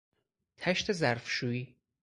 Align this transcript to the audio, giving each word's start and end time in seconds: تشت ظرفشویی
تشت 0.57 0.91
ظرفشویی 0.91 1.75